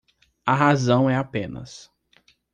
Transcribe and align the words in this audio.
A 0.47 0.55
razão 0.55 1.07
é 1.07 1.15
apenas 1.15 1.87